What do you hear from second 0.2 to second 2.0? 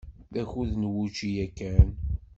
D akud n wučči yakan.